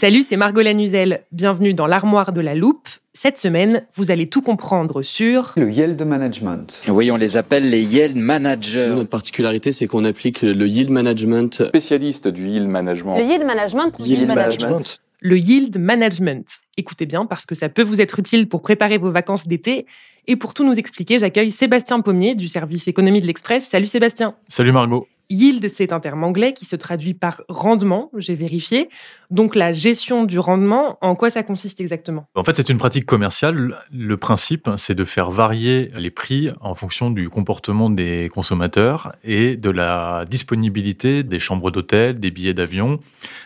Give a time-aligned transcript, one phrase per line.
[0.00, 1.26] Salut, c'est Margot Lanuzel.
[1.30, 2.88] Bienvenue dans l'armoire de la loupe.
[3.12, 6.84] Cette semaine, vous allez tout comprendre sur le yield management.
[6.88, 8.94] Oui, on les appelle les yield managers.
[8.94, 11.64] Notre particularité, c'est qu'on applique le yield management.
[11.64, 13.18] Spécialiste du yield management.
[13.18, 13.92] Le yield management.
[13.98, 15.00] Yield, management.
[15.20, 16.46] le yield management.
[16.78, 19.84] Écoutez bien parce que ça peut vous être utile pour préparer vos vacances d'été.
[20.26, 23.68] Et pour tout nous expliquer, j'accueille Sébastien Pommier du service économie de l'Express.
[23.68, 24.34] Salut Sébastien.
[24.48, 25.06] Salut Margot.
[25.30, 28.90] Yield, c'est un terme anglais qui se traduit par rendement, j'ai vérifié.
[29.30, 32.26] Donc la gestion du rendement, en quoi ça consiste exactement?
[32.34, 33.76] En fait, c'est une pratique commerciale.
[33.92, 39.56] Le principe, c'est de faire varier les prix en fonction du comportement des consommateurs et
[39.56, 42.98] de la disponibilité des chambres d'hôtel, des billets d'avion.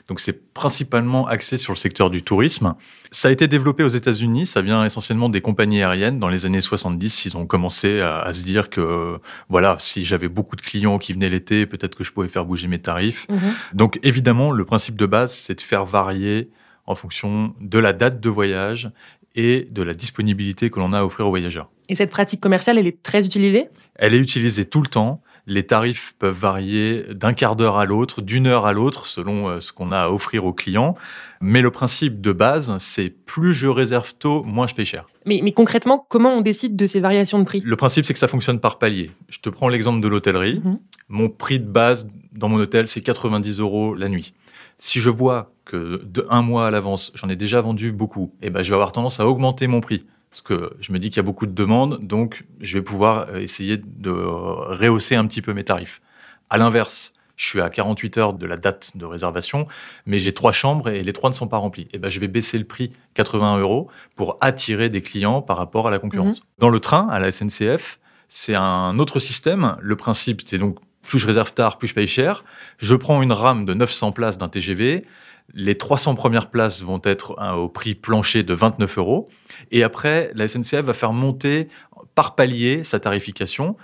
[0.08, 2.74] Donc c'est principalement axé sur le secteur du tourisme.
[3.10, 6.20] Ça a été développé aux États-Unis, ça vient essentiellement des compagnies aériennes.
[6.20, 9.18] Dans les années 70, ils ont commencé à, à se dire que
[9.48, 12.68] voilà, si j'avais beaucoup de clients qui venaient l'été, peut-être que je pouvais faire bouger
[12.68, 13.27] mes tarifs.
[13.28, 13.39] Mhm.
[13.74, 16.51] Donc évidemment, le principe de base, c'est de faire varier
[16.86, 18.90] en fonction de la date de voyage
[19.34, 21.70] et de la disponibilité que l'on a à offrir aux voyageurs.
[21.89, 23.68] Et cette pratique commerciale, elle est très utilisée?
[23.96, 25.23] Elle est utilisée tout le temps.
[25.46, 29.60] Les tarifs peuvent varier d'un quart d'heure à l'autre, d'une heure à l'autre, selon euh,
[29.60, 30.94] ce qu'on a à offrir aux clients.
[31.40, 35.06] Mais le principe de base, c'est plus je réserve tôt, moins je paye cher.
[35.27, 37.62] mais, mais concrètement, comment on décide de ces variations de prix?
[37.64, 39.10] Le principe, c'est que ça fonctionne par palier.
[39.28, 40.62] Je te prends l'exemple de l'hôtellerie.
[40.64, 40.78] Mhm.
[41.08, 44.33] Mon prix de base dans mon hôtel, c'est 90 euros la nuit.
[44.78, 48.50] Si je vois que de un mois à l'avance, j'en ai déjà vendu beaucoup, eh
[48.50, 50.06] ben, je vais avoir tendance à augmenter mon prix.
[50.34, 53.28] Parce que je me dis qu'il y a beaucoup de demandes, donc je vais pouvoir
[53.28, 56.02] euh, essayer de rehausser un petit peu mes tarifs.
[56.50, 59.68] À l'inverse, je suis à 48 heures de la date de réservation,
[60.06, 61.86] mais j'ai trois chambres et les trois ne sont pas remplies.
[61.92, 65.86] Eh ben, je vais baisser le prix 80 euros pour attirer des clients par rapport
[65.86, 66.40] à la concurrence.
[66.58, 69.77] Dans le train, à la SNCF, c'est un autre système.
[69.80, 72.42] Le principe, c'est donc plus je réserve tard, plus je paye cher.
[72.78, 75.05] Je prends une rame de 900 places d'un TGV.
[75.52, 79.28] Les 300 premières places vont être hein, au prix plancher de 29 euros.
[79.70, 81.68] Et après, la SNCF va faire monter
[82.14, 83.77] par palier sa tarification.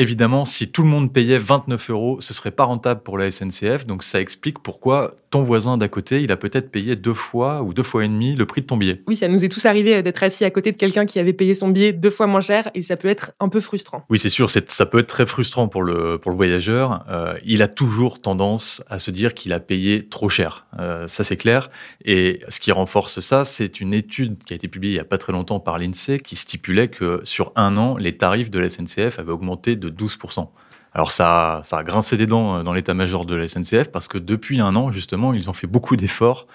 [0.00, 3.84] Évidemment, si tout le monde payait 29 euros, ce serait pas rentable pour la SNCF.
[3.84, 7.74] Donc ça explique pourquoi ton voisin d'à côté, il a peut-être payé deux fois ou
[7.74, 9.02] deux fois et demi le prix de ton billet.
[9.08, 11.52] Oui, ça nous est tous arrivé d'être assis à côté de quelqu'un qui avait payé
[11.52, 14.04] son billet deux fois moins cher et ça peut être un peu frustrant.
[14.08, 17.04] Oui, c'est sûr, ça peut être très frustrant pour le, pour le voyageur.
[17.10, 20.66] Euh, il a toujours tendance à se dire qu'il a payé trop cher.
[20.78, 21.70] Euh, ça, c'est clair.
[22.04, 25.04] Et ce qui renforce ça, c'est une étude qui a été publiée il n'y a
[25.04, 28.70] pas très longtemps par l'INSEE qui stipulait que sur un an, les tarifs de la
[28.70, 30.48] SNCF avaient augmenté de 12%.
[30.94, 34.18] Alors ça, ça a grincé des dents euh, dans l'état-major de la SNCF parce que
[34.18, 36.46] depuis un an, justement, ils ont fait beaucoup d'efforts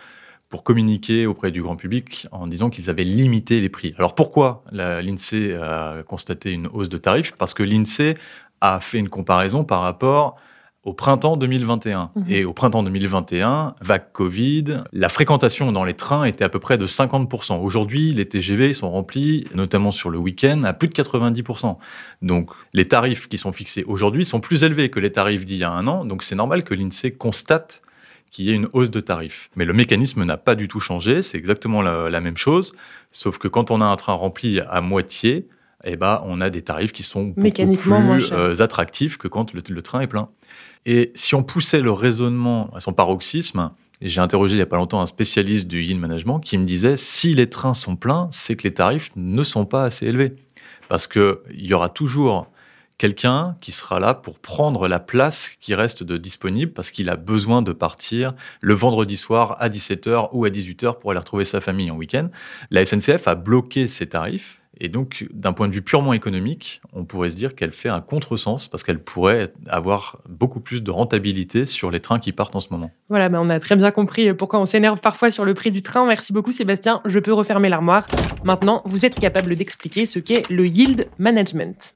[0.50, 3.96] pour communiquer auprès du grand public en disant qu'ils avaient limité les prix.
[3.98, 7.32] Alors pourquoi l'INSEE a constaté une hausse de tarifs?
[7.32, 8.16] Parce que l'INSEE
[8.62, 10.36] a fait une comparaison par rapport
[10.84, 12.12] au printemps 2021.
[12.16, 12.26] Mhm.
[12.30, 16.78] Et au printemps 2021, vague Covid, la fréquentation dans les trains était à peu près
[16.78, 17.60] de 50%.
[17.62, 21.78] Aujourd'hui, les TGV sont remplis, notamment sur le week-end, à plus de 90%.
[22.22, 25.64] Donc les tarifs qui sont fixés aujourd'hui sont plus élevés que les tarifs d'il y
[25.64, 26.06] a un an.
[26.06, 27.82] Donc c'est normal que l'INSEE constate
[28.32, 29.52] qu'il y ait une hausse de tarifs.
[29.56, 32.76] Mais le mécanisme n'a pas du tout changé, c'est exactement la, la même chose,
[33.12, 35.48] sauf que quand on a un train rempli à moitié,
[35.84, 39.62] eh ben, on a des tarifs qui sont beaucoup plus euh, attractifs que quand le,
[39.68, 40.30] le train est plein.
[40.86, 43.72] Et si on poussait le raisonnement à son paroxysme,
[44.02, 46.98] j'ai interrogé il n'y a pas longtemps un spécialiste du yield management qui me disait
[46.98, 50.36] si les trains sont pleins, c'est que les tarifs ne sont pas assez élevés.
[50.90, 52.48] Parce qu'il y aura toujours
[52.98, 57.16] quelqu'un qui sera là pour prendre la place qui reste de disponible parce qu'il a
[57.16, 61.62] besoin de partir le vendredi soir à 17h ou à 18h pour aller retrouver sa
[61.62, 62.30] famille en week-end.
[62.72, 67.06] La SNCF a bloqué ses tarifs et donc, d'un point de vue purement économique, on
[67.06, 71.66] pourrait se dire qu'elle fait un contresens parce qu'elle pourrait avoir beaucoup plus de rentabilité
[71.66, 72.92] sur les trains qui partent en ce moment.
[73.08, 75.84] Voilà, ben on a très bien compris pourquoi on s'énerve parfois sur le prix du
[75.84, 76.06] train.
[76.06, 78.06] Merci beaucoup Sébastien, je peux refermer l'armoire.
[78.44, 81.96] Maintenant, vous êtes capable d'expliquer ce qu'est le yield management.